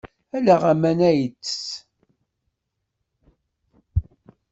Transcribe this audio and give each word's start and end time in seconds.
Ala 0.35 0.55
aman 0.71 0.99
ay 1.09 1.17
yettess. 1.19 1.59